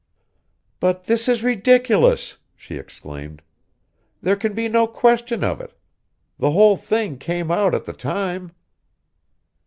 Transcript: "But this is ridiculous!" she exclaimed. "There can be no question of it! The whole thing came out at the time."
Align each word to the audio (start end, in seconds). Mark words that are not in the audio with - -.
"But 0.79 1.03
this 1.03 1.29
is 1.29 1.43
ridiculous!" 1.43 2.37
she 2.55 2.77
exclaimed. 2.77 3.43
"There 4.19 4.35
can 4.35 4.55
be 4.55 4.67
no 4.67 4.87
question 4.87 5.43
of 5.43 5.61
it! 5.61 5.77
The 6.39 6.49
whole 6.53 6.75
thing 6.75 7.19
came 7.19 7.51
out 7.51 7.75
at 7.75 7.85
the 7.85 7.93
time." 7.93 8.51